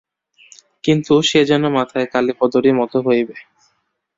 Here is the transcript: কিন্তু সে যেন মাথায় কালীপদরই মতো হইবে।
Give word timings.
কিন্তু 0.83 1.13
সে 1.21 1.39
যেন 1.45 1.63
মাথায় 1.77 2.07
কালীপদরই 2.13 2.73
মতো 2.79 2.97
হইবে। 3.07 3.35